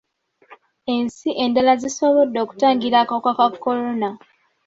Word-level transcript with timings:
Ensi 0.95 1.29
endala 1.43 1.73
zisobodde 1.81 2.37
okutangira 2.45 2.97
akawuka 3.03 3.31
ka 3.37 3.47
kolona. 3.63 4.09